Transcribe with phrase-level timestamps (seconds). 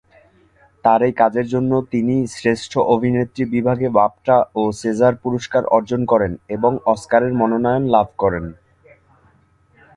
[0.85, 6.71] তার এই কাজের জন্য তিনি শ্রেষ্ঠ অভিনেত্রী বিভাগে বাফটা ও সেজার পুরস্কার অর্জন করেন এবং
[6.85, 8.45] অস্কারের মনোনয়ন লাভ করেন।